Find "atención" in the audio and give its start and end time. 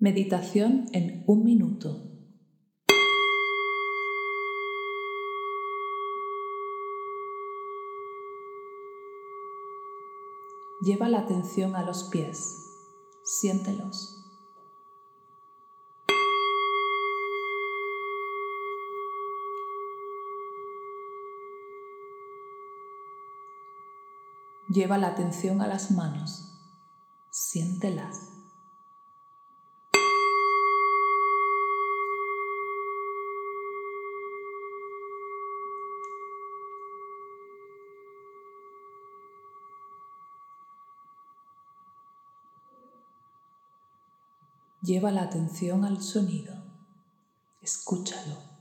11.18-11.74, 25.08-25.60, 45.22-45.84